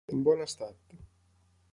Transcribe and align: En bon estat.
En 0.15 0.21
bon 0.27 0.39
estat. 0.45 0.97